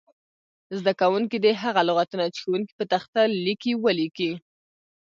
زده 0.79 0.91
کوونکي 1.01 1.37
دې 1.45 1.51
هغه 1.63 1.81
لغتونه 1.89 2.25
چې 2.33 2.39
ښوونکی 2.43 2.73
په 2.79 2.85
تخته 2.93 3.21
لیکي 3.45 3.73
ولیکي. 3.83 4.31